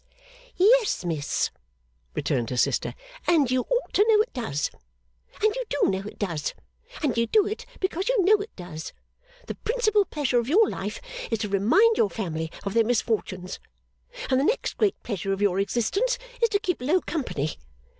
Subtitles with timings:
[0.55, 1.51] 'Yes, miss,'
[2.15, 2.95] returned her sister,
[3.27, 4.71] 'and you ought to know it does.
[5.43, 6.55] And you do know it does,
[7.03, 8.93] and you do it because you know it does.
[9.45, 13.59] The principal pleasure of your life is to remind your family of their misfortunes.
[14.31, 17.57] And the next great pleasure of your existence is to keep low company.